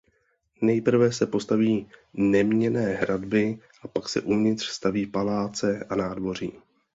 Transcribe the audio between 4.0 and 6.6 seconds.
se uvnitř staví paláce a nádvoří.